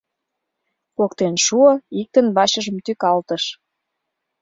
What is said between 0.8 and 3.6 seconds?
Поктен шуо, иктын вачыжым тӱкалтыш: